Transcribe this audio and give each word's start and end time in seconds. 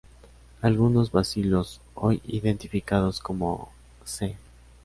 Algunos 0.63 1.11
bacilos 1.11 1.79
hoy 1.93 2.23
identificados 2.25 3.19
como 3.19 3.71
"Cl. 4.17 4.35